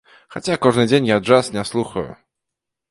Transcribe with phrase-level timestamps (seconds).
[0.35, 2.09] Хаця, кожны дзень я джаз не слухаю.